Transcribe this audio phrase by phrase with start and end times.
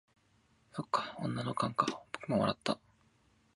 [0.73, 2.79] 「そっか、女の勘か」僕も笑った。